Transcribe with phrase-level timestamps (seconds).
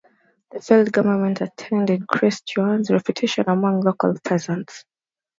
[0.49, 4.83] The failed governmental attempt increased Yuan's reputation among local peasants.